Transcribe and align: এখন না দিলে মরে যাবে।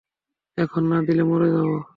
এখন 0.57 0.83
না 0.85 0.97
দিলে 1.01 1.23
মরে 1.23 1.47
যাবে। 1.49 1.77